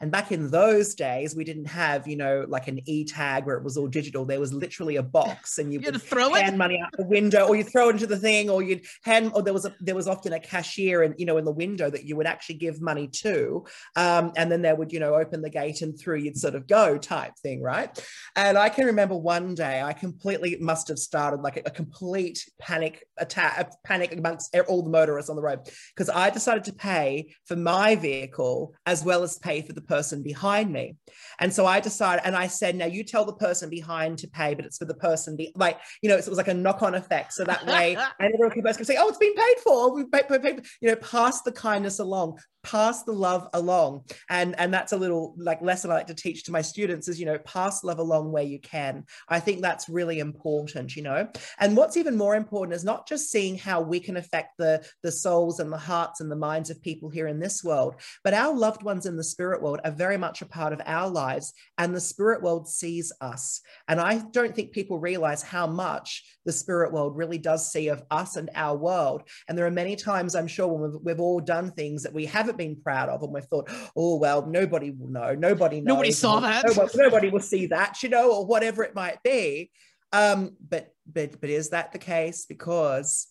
[0.00, 3.64] And back in those days, we didn't have, you know, like an e-tag where it
[3.64, 4.24] was all digital.
[4.24, 6.58] There was literally a box and you, would throw it hand it?
[6.58, 9.42] money out the window or you throw it into the thing or you'd hand, or
[9.42, 12.04] there was a, there was often a cashier and, you know, in the window that
[12.04, 13.64] you would actually give money to.
[13.96, 16.66] Um, and then they would, you know, open the gate and through you'd sort of
[16.66, 17.62] go type thing.
[17.62, 17.88] Right.
[18.36, 22.44] And I can remember one day I completely must have started like a, a complete
[22.60, 25.60] panic attack, a panic amongst all the motorists on the road
[25.94, 30.22] because I decided to pay for my vehicle as well as pay for the person
[30.22, 30.96] behind me.
[31.40, 34.54] And so I decided, and I said, now you tell the person behind to pay,
[34.54, 36.94] but it's for the person, be, like, you know, it was like a knock on
[36.94, 37.32] effect.
[37.32, 39.94] So that way, and everyone can say, oh, it's been paid for.
[39.94, 44.04] We've paid, paid, paid, you know, pass the kindness along pass the love along.
[44.28, 47.20] And and that's a little like lesson i like to teach to my students is
[47.20, 49.04] you know pass love along where you can.
[49.28, 51.28] I think that's really important you know?
[51.60, 55.12] And what's even more important is not just seeing how we can affect the the
[55.12, 58.54] souls and the hearts and the minds of people here in this world but our
[58.54, 61.94] loved ones in the spirit world are very much a part of our lives and
[61.94, 63.60] the spirit world sees us.
[63.88, 68.02] And i don't think people realize how much the spirit world really does see of
[68.10, 69.22] us and our world.
[69.48, 72.24] And there are many times i'm sure when we've, we've all done things that we
[72.24, 75.86] haven't haven't been proud of, and we've thought, oh well, nobody will know, nobody knows,
[75.86, 79.70] nobody saw that, nobody, nobody will see that, you know, or whatever it might be.
[80.12, 82.46] Um, but but but is that the case?
[82.46, 83.26] Because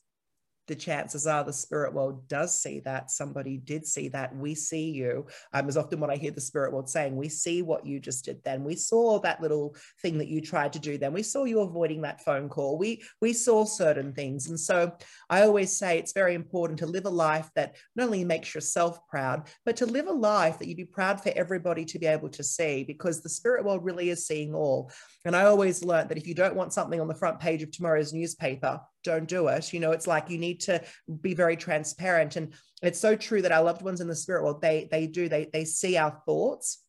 [0.67, 4.89] the chances are the spirit world does see that somebody did see that we see
[4.89, 5.25] you.
[5.53, 8.25] Um, is often what i hear the spirit world saying we see what you just
[8.25, 8.63] did then.
[8.63, 11.13] We saw that little thing that you tried to do then.
[11.13, 12.77] We saw you avoiding that phone call.
[12.77, 14.47] We we saw certain things.
[14.47, 14.91] And so
[15.29, 19.05] i always say it's very important to live a life that not only makes yourself
[19.07, 22.29] proud but to live a life that you'd be proud for everybody to be able
[22.29, 24.91] to see because the spirit world really is seeing all.
[25.25, 27.71] And i always learned that if you don't want something on the front page of
[27.71, 29.73] tomorrow's newspaper don't do it.
[29.73, 30.81] You know, it's like you need to
[31.21, 32.35] be very transparent.
[32.35, 35.29] And it's so true that our loved ones in the spirit world, they they do,
[35.29, 36.79] they they see our thoughts.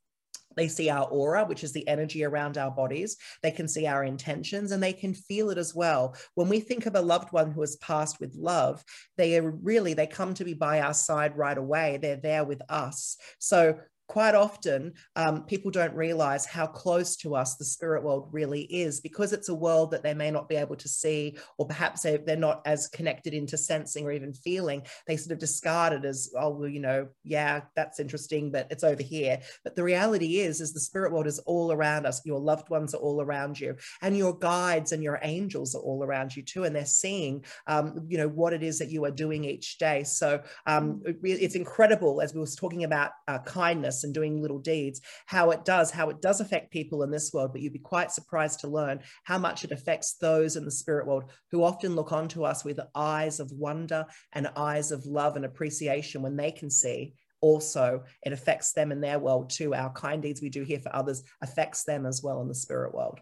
[0.56, 3.16] They see our aura, which is the energy around our bodies.
[3.42, 6.14] They can see our intentions and they can feel it as well.
[6.34, 8.84] When we think of a loved one who has passed with love,
[9.16, 11.98] they are really, they come to be by our side right away.
[12.00, 13.16] They're there with us.
[13.40, 18.62] So quite often um, people don't realize how close to us the spirit world really
[18.62, 22.02] is because it's a world that they may not be able to see or perhaps
[22.02, 24.82] they, they're not as connected into sensing or even feeling.
[25.06, 28.84] They sort of discard it as oh well you know yeah that's interesting but it's
[28.84, 29.40] over here.
[29.62, 32.24] But the reality is is the spirit world is all around us.
[32.26, 36.04] Your loved ones are all around you and your guides and your angels are all
[36.04, 39.10] around you too and they're seeing um, you know what it is that you are
[39.10, 40.04] doing each day.
[40.04, 44.42] So um, it, it's incredible as we were talking about uh, kindness kindness and doing
[44.42, 47.52] little deeds, how it does, how it does affect people in this world.
[47.52, 51.06] But you'd be quite surprised to learn how much it affects those in the spirit
[51.06, 55.44] world who often look onto us with eyes of wonder and eyes of love and
[55.44, 59.74] appreciation when they can see also it affects them in their world too.
[59.74, 62.94] Our kind deeds we do here for others affects them as well in the spirit
[62.94, 63.20] world.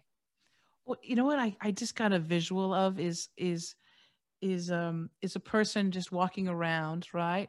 [0.84, 3.74] Well, you know what I, I just got a visual of is is
[4.40, 7.48] is um is a person just walking around, right?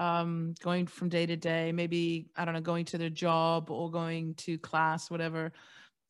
[0.00, 3.90] Um, going from day to day, maybe, I don't know, going to their job or
[3.90, 5.52] going to class, whatever,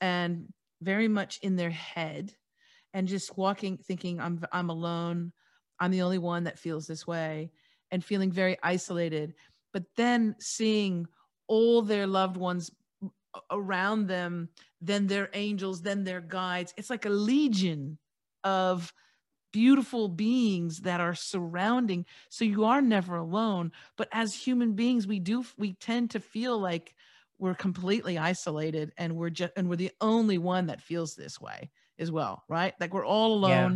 [0.01, 0.47] and
[0.81, 2.33] very much in their head
[2.95, 5.33] and just walking, thinking, I'm, I'm alone.
[5.81, 7.51] I'm the only one that feels this way
[7.91, 9.35] and feeling very isolated.
[9.73, 11.07] but then seeing
[11.49, 12.71] all their loved ones
[13.51, 14.49] around them,
[14.81, 16.73] then their angels, then their guides.
[16.77, 17.99] It's like a legion
[18.45, 18.93] of
[19.53, 23.73] beautiful beings that are surrounding so you are never alone.
[23.97, 26.95] But as human beings we do we tend to feel like
[27.39, 31.71] we're completely isolated and we're just and we're the only one that feels this way
[31.99, 32.75] as well right?
[32.81, 33.73] Like we're all alone.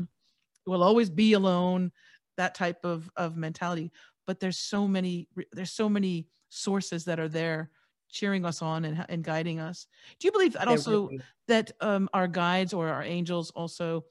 [0.67, 0.71] Yeah.
[0.73, 1.93] we'll always be alone
[2.37, 3.93] that type of of mentality.
[4.27, 7.71] But there's so many there's so many sources that are there
[8.09, 9.87] cheering us on and, and guiding us.
[10.19, 11.11] Do you believe that also
[11.49, 14.05] that um, our guides or our angels also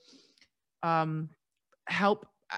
[0.83, 1.29] um,
[1.87, 2.57] help uh,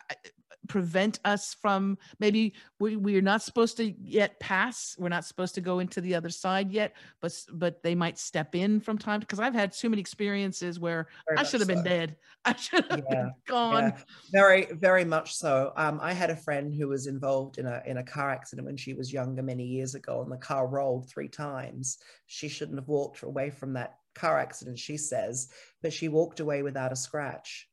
[0.67, 5.61] prevent us from maybe we, we're not supposed to yet pass we're not supposed to
[5.61, 9.39] go into the other side yet but but they might step in from time because
[9.39, 11.75] i've had too many experiences where very i should have so.
[11.75, 13.15] been dead i should have yeah.
[13.15, 13.97] been gone yeah.
[14.31, 17.97] very very much so um, i had a friend who was involved in a in
[17.97, 21.29] a car accident when she was younger many years ago and the car rolled three
[21.29, 25.49] times she shouldn't have walked away from that car accident she says
[25.81, 27.67] but she walked away without a scratch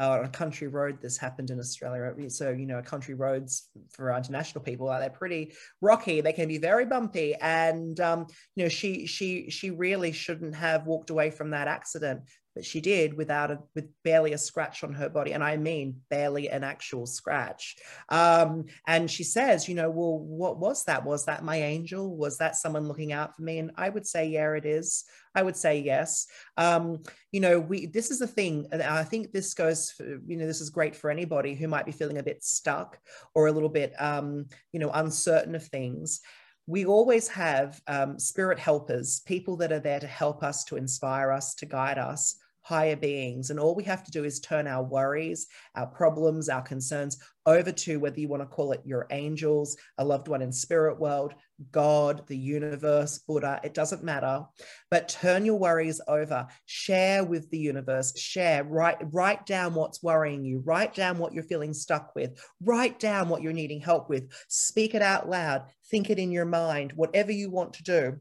[0.00, 4.14] uh, on a country road this happened in australia so you know country roads for
[4.16, 8.26] international people are they're pretty rocky they can be very bumpy and um,
[8.56, 12.20] you know she she she really shouldn't have walked away from that accident
[12.54, 15.32] but she did without a with barely a scratch on her body.
[15.32, 17.76] And i mean barely an actual scratch.
[18.08, 21.04] Um, and she says you know well what was that?
[21.04, 22.16] Was that my angel?
[22.16, 23.58] Was that someone looking out for me?
[23.58, 25.04] And i would say yeah it is.
[25.34, 26.26] I would say yes.
[26.56, 28.66] Um, you know we this is the thing.
[28.72, 31.86] And i think this goes for, you know this is great for anybody who might
[31.86, 32.98] be feeling a bit stuck
[33.34, 36.20] or a little bit um, you know uncertain of things.
[36.66, 41.30] We always have um, spirit helpers, people that are there to help us, to inspire
[41.30, 43.50] us, to guide us, higher beings.
[43.50, 45.46] And all we have to do is turn our worries,
[45.76, 50.04] our problems, our concerns over to whether you want to call it your angels, a
[50.04, 51.34] loved one in spirit world,
[51.70, 54.44] God, the universe, Buddha, it doesn't matter.
[54.90, 60.42] But turn your worries over, share with the universe, share, write, write down what's worrying
[60.42, 64.32] you, write down what you're feeling stuck with, write down what you're needing help with,
[64.48, 68.16] speak it out loud, think it in your mind, whatever you want to do.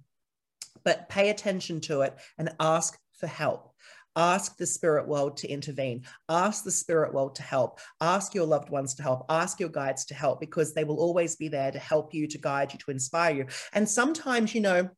[0.84, 3.73] But pay attention to it and ask for help
[4.16, 6.04] Ask the spirit world to intervene.
[6.30, 7.80] Ask the spirit world to help.
[8.02, 9.26] Ask your loved ones to help.
[9.30, 12.38] Ask your guides to help because they will always be there to help you, to
[12.38, 13.46] guide you, to inspire you.
[13.74, 14.90] And sometimes, you know,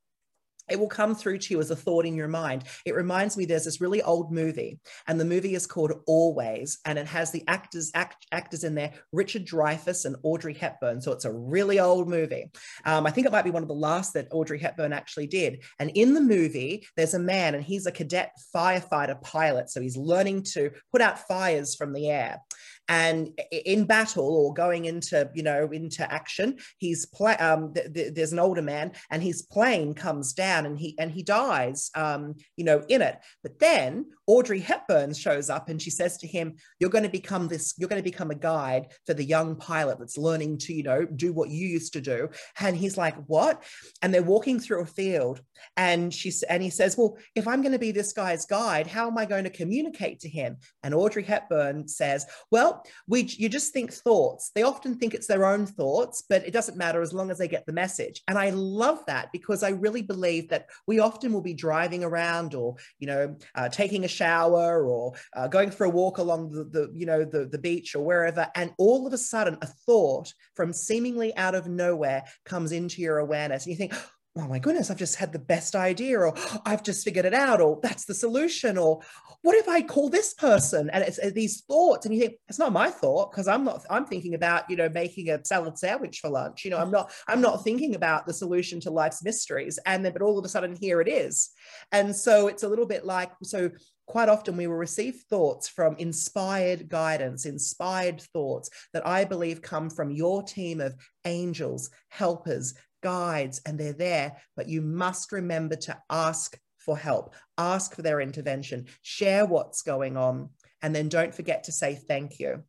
[0.70, 2.64] it will come through to you as a thought in your mind.
[2.86, 6.98] It reminds me there's this really old movie, and the movie is called Always, and
[6.98, 11.02] it has the actors act, actors in there, Richard Dreyfuss and Audrey Hepburn.
[11.02, 12.52] So it's a really old movie.
[12.86, 15.64] Um, I think it might be one of the last that Audrey Hepburn actually did.
[15.80, 19.70] And in the movie, there's a man, and he's a cadet firefighter pilot.
[19.70, 22.40] So he's learning to put out fires from the air
[22.88, 28.14] and in battle or going into you know into action he's play um, th- th-
[28.14, 32.36] there's an older man and his plane comes down and he and he dies um,
[32.58, 33.20] you know in it.
[33.44, 37.48] But then audrey hepburn shows up and she says to him you're going to become
[37.48, 40.84] this you're going to become a guide for the young pilot that's learning to you
[40.84, 43.64] know do what you used to do and he's like what
[44.02, 45.42] and they're walking through a field
[45.78, 49.08] and she's and he says well if i'm going to be this guy's guide how
[49.08, 53.74] am i going to communicate to him and audrey hepburn says well we you just
[53.74, 54.52] think thoughts.
[54.54, 57.48] They often think it's their own thoughts, but it doesn't matter as long as they
[57.48, 58.22] get the message.
[58.28, 62.56] And I love that because I really believe that we often will be driving around
[62.56, 66.64] or you know uh, taking a shower or uh, going for a walk along the,
[66.64, 70.34] the you know the, the beach or wherever, and all of a sudden a thought
[70.56, 73.94] from seemingly out of nowhere comes into your awareness, and you think
[74.38, 76.34] oh my goodness, I've just had the best idea, or
[76.66, 79.02] I've just figured it out, or that's the solution, or
[79.42, 80.90] what if I call this person?
[80.90, 83.86] And it's, it's these thoughts, and you think it's not my thought because I'm not.
[83.90, 86.66] I'm thinking about you know making a salad sandwich for lunch.
[86.66, 87.12] You know, I'm not.
[87.28, 89.80] I'm not thinking about the solution to life's mysteries.
[89.86, 91.50] And then, but all of a sudden, here it is.
[91.92, 93.72] And so it's a little bit like so.
[94.08, 99.90] Quite often, we will receive thoughts from inspired guidance, inspired thoughts that I believe come
[99.90, 100.96] from your team of
[101.26, 107.96] angels, helpers, guides and they're there, but you must remember to ask for help, ask
[107.96, 110.50] for their intervention, share what's going on,
[110.82, 112.64] and then don't forget to say thank you.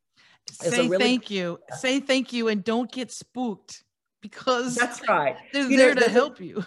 [0.51, 1.59] say really- thank you.
[1.79, 3.83] Say thank you and don't get spooked
[4.21, 5.37] because that's right.
[5.55, 6.65] They're you there know, to help you.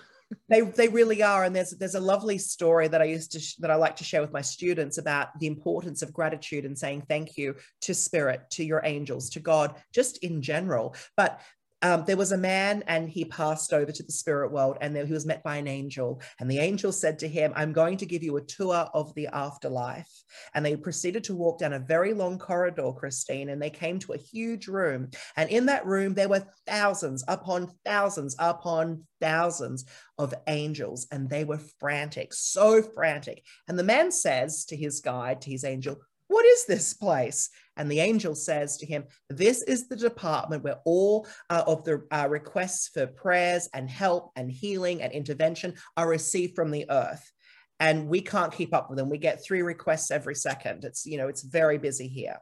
[0.47, 3.55] They, they really are and there's there's a lovely story that I used to sh-
[3.55, 7.01] that I like to share with my students about the importance of gratitude and saying
[7.10, 11.41] thank you to spirit to your angels to God just in general but
[11.81, 15.05] um, there was a man and he passed over to the spirit world and there
[15.05, 18.06] he was met by an angel and the angel said to him i'm going to
[18.06, 20.10] give you a tour of the afterlife.
[20.54, 24.13] And they proceeded to walk down a very long corridor christine and they came to
[24.13, 25.10] a huge room.
[25.35, 29.85] And in that room there were thousands upon thousands upon thousands
[30.17, 33.43] of angels and they were frantic so frantic.
[33.67, 35.97] And the man says to his guide to his angel
[36.27, 37.49] what is this place?
[37.80, 42.06] And the angel says to him, This is the department where all uh, of the
[42.12, 47.32] uh, requests for prayers and help and healing and intervention are received from the earth.
[47.80, 49.10] And we can't keep up with them.
[49.10, 50.84] We get three requests every second.
[50.84, 52.38] It's, you know, it's very busy here.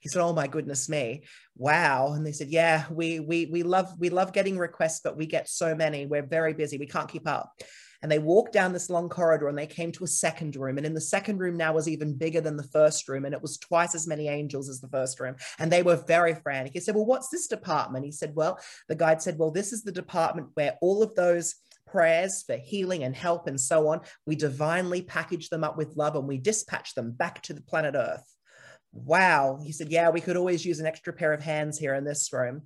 [0.00, 1.22] He said, "Oh my goodness me,
[1.56, 5.24] wow!" And they said, "Yeah, we we we love we love getting requests, but we
[5.24, 6.04] get so many.
[6.04, 6.76] We're very busy.
[6.76, 7.52] We can't keep up."
[8.02, 10.76] And they walked down this long corridor and they came to a second room.
[10.76, 13.24] And in the second room now was even bigger than the first room.
[13.24, 15.36] And it was twice as many angels as the first room.
[15.58, 16.72] And they were very frantic.
[16.72, 18.04] He said, Well, what's this department?
[18.04, 21.54] He said, Well, the guide said, Well, this is the department where all of those
[21.86, 26.16] prayers for healing and help and so on, we divinely package them up with love
[26.16, 28.24] and we dispatch them back to the planet Earth.
[28.92, 29.60] Wow.
[29.62, 32.32] He said, Yeah, we could always use an extra pair of hands here in this
[32.32, 32.62] room.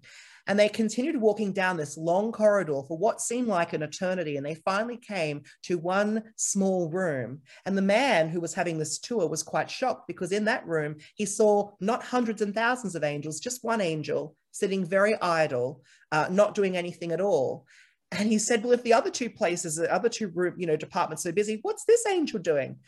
[0.46, 4.36] And they continued walking down this long corridor for what seemed like an eternity.
[4.36, 7.40] And they finally came to one small room.
[7.64, 10.96] And the man who was having this tour was quite shocked because in that room,
[11.14, 15.82] he saw not hundreds and thousands of angels, just one angel sitting very idle,
[16.12, 17.66] uh, not doing anything at all.
[18.12, 20.76] And he said, Well, if the other two places, the other two room, you know,
[20.76, 22.78] departments are busy, what's this angel doing?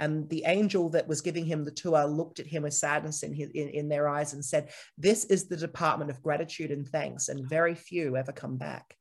[0.00, 3.32] And the angel that was giving him the tour looked at him with sadness in,
[3.32, 7.28] his, in, in their eyes and said, This is the department of gratitude and thanks,
[7.28, 8.96] and very few ever come back.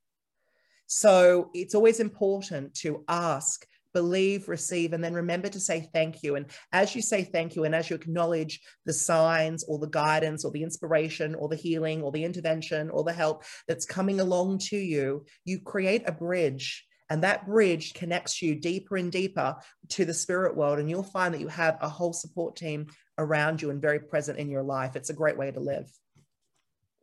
[0.87, 6.35] So it's always important to ask, believe, receive, and then remember to say thank you.
[6.35, 10.45] And as you say thank you, and as you acknowledge the signs or the guidance
[10.45, 14.59] or the inspiration or the healing or the intervention or the help that's coming along
[14.59, 19.55] to you, you create a bridge and that bridge connects you deeper and deeper
[19.89, 20.79] to the spirit world.
[20.79, 22.87] And you'll find that you have a whole support team
[23.17, 24.95] around you and very present in your life.
[24.95, 25.89] It's a great way to live.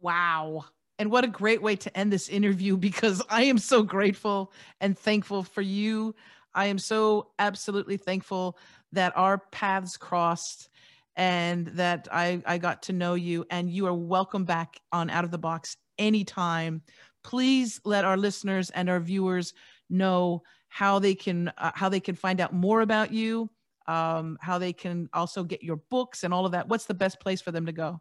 [0.00, 0.66] Wow.
[0.98, 4.98] And what a great way to end this interview because I am so grateful and
[4.98, 6.14] thankful for you.
[6.55, 8.59] I am so absolutely thankful
[8.92, 10.68] that our paths crossed
[11.16, 13.44] and that I, I got to know you.
[13.50, 16.82] And you are welcome back on Out of the Box anytime.
[17.22, 19.55] Please let our listeners and our viewers
[19.91, 23.51] know how they can uh, how they can find out more about you
[23.87, 26.68] um, how they can also get your books and all of that.
[26.68, 28.01] What's the best place for them to go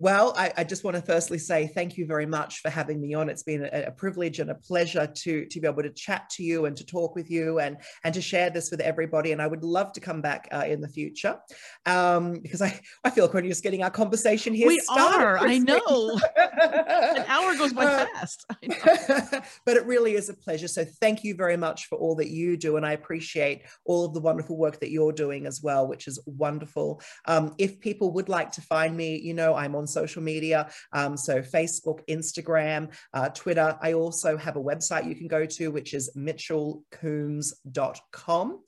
[0.00, 3.14] well, I, I, just want to firstly say thank you very much for having me
[3.14, 3.28] on.
[3.28, 6.42] It's been a, a, privilege and a pleasure to, to be able to chat to
[6.42, 9.30] you and to talk with you and, and to share this with everybody.
[9.30, 11.38] And I would love to come back uh, in the future
[11.86, 14.66] um, because I, I feel like we're just getting our conversation here.
[14.66, 16.18] We are, I know.
[16.36, 18.46] An hour goes by uh, fast.
[19.64, 20.68] but it really is a pleasure.
[20.68, 22.76] So thank you very much for all that you do.
[22.76, 26.18] And I appreciate all of the wonderful work that you're doing as well, which is
[26.26, 27.00] wonderful.
[27.26, 30.70] Um, if people would like to find me, you know, I'm on on social media.
[30.92, 33.78] Um, so Facebook, Instagram, uh, Twitter.
[33.80, 38.58] I also have a website you can go to, which is mitchellcoombes.com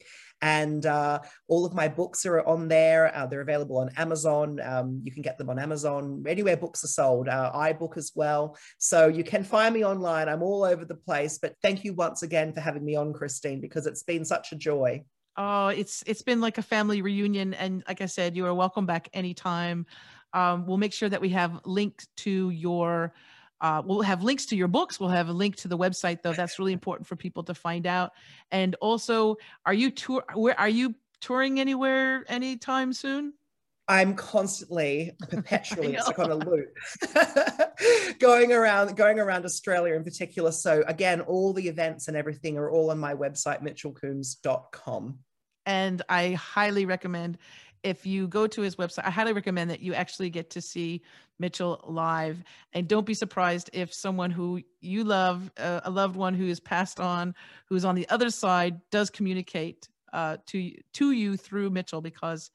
[0.43, 3.17] and uh, all of my books are on there.
[3.17, 4.61] Uh, they're available on Amazon.
[4.61, 8.57] Um, you can get them on Amazon, anywhere books are sold, uh, iBook as well.
[8.79, 10.29] So you can find me online.
[10.29, 11.39] I'm all over the place.
[11.39, 14.57] But thank you once again for having me on, Christine, because it's been such a
[14.57, 15.05] joy.
[15.39, 18.87] Oh, it's it's been like a family reunion, and like I said, you are welcome
[18.87, 19.85] back anytime.
[20.37, 23.15] Um, we'll make sure that we have links to your
[23.61, 25.01] uh, we'll have links to your books.
[25.01, 26.35] We'll have a link to the website, though.
[26.35, 28.13] That's really important for people to find out.
[28.51, 30.25] And also, are you tour?
[30.35, 33.33] Where are you touring anywhere anytime soon?
[33.89, 36.77] I'm constantly, perpetually, it's like on a loop,
[38.19, 40.51] going around, going around Australia in particular.
[40.51, 45.19] So again, all the events and everything are all on my website, mitchellcoombes.com.
[45.67, 47.39] And I highly recommend
[47.87, 51.03] if you go to his website, I highly recommend that you actually get to see
[51.39, 52.43] Mitchell live.
[52.73, 56.59] And don't be surprised if someone who you love, uh, a loved one who is
[56.59, 57.35] passed on,
[57.69, 62.51] who's on the other side, does communicate uh, to to you through Mitchell because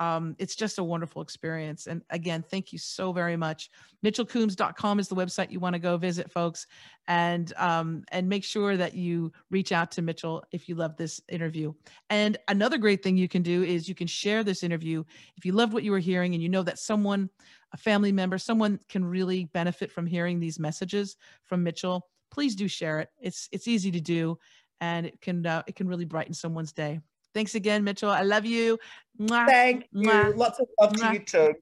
[0.00, 1.86] um, it's just a wonderful experience.
[1.86, 3.70] And again, thank you so very much.
[4.04, 6.66] MitchellCoombes.com is the website you want to go visit, folks,
[7.06, 11.20] and um, and make sure that you reach out to Mitchell if you love this
[11.28, 11.72] interview.
[12.10, 15.04] And another great thing you can do is you can share this interview
[15.36, 17.30] if you loved what you were hearing and you know that someone,
[17.72, 22.08] a family member, someone can really benefit from hearing these messages from Mitchell.
[22.30, 23.10] Please do share it.
[23.20, 24.38] It's it's easy to do,
[24.80, 27.00] and it can uh, it can really brighten someone's day.
[27.34, 28.10] Thanks again, Mitchell.
[28.10, 28.78] I love you.
[29.20, 29.46] Mwah.
[29.46, 30.08] Thank you.
[30.08, 30.36] Mwah.
[30.36, 31.08] Lots of love Mwah.
[31.08, 31.54] to you too.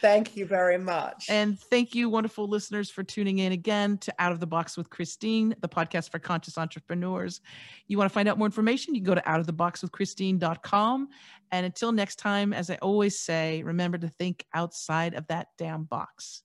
[0.00, 1.26] Thank you very much.
[1.28, 4.88] And thank you, wonderful listeners, for tuning in again to Out of the Box with
[4.88, 7.40] Christine, the podcast for conscious entrepreneurs.
[7.88, 11.08] You want to find out more information, you can go to outoftheboxwithchristine.com.
[11.52, 15.84] And until next time, as I always say, remember to think outside of that damn
[15.84, 16.42] box.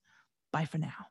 [0.52, 1.06] Bye for now.